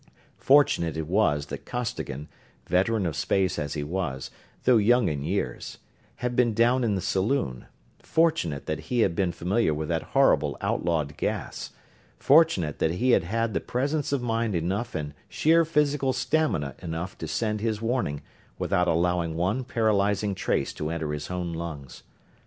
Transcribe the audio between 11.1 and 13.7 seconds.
gas; fortunate that he had had the